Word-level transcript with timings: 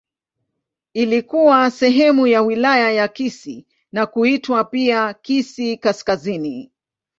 Ilikuwa 0.93 1.71
sehemu 1.71 2.27
ya 2.27 2.41
Wilaya 2.41 2.91
ya 2.91 3.07
Kisii 3.07 3.65
na 3.91 4.05
kuitwa 4.05 4.63
pia 4.63 5.13
Kisii 5.13 5.77
Kaskazini. 5.77 6.71